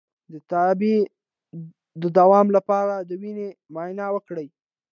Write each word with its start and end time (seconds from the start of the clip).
د 0.31 0.33
تبې 0.51 0.95
د 2.01 2.03
دوام 2.17 2.47
لپاره 2.57 2.95
د 3.09 3.11
وینې 3.21 3.47
معاینه 3.73 4.05
وکړئ 4.15 4.47